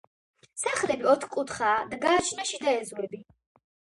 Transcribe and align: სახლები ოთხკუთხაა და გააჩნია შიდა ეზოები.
სახლები 0.59 1.05
ოთხკუთხაა 1.11 1.83
და 1.93 1.99
გააჩნია 2.05 2.47
შიდა 2.53 2.75
ეზოები. 2.79 3.21